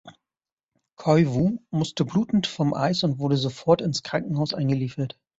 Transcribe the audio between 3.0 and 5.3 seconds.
und wurde sofort ins Krankenhaus eingeliefert.